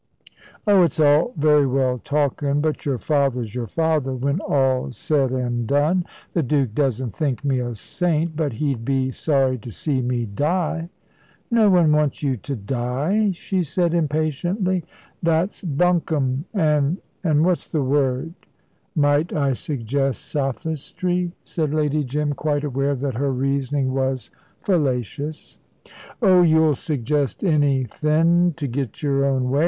[0.65, 2.59] "Oh, it's all very well talkin'.
[2.59, 6.05] But your father's your father, when all's said an' done.
[6.33, 10.89] The Duke doesn't think me a saint, but he'd be sorry to see me die."
[11.51, 14.83] "No one wants you to die," she said impatiently.
[15.21, 18.33] "That's bunkum, an' an' what's the word?"
[18.95, 24.31] "Might I suggest 'sophistry'?" said Lady Jim, quite aware that her reasoning was
[24.61, 25.59] fallacious.
[26.23, 29.59] "Oh, you'll suggest anythin' to get your own way.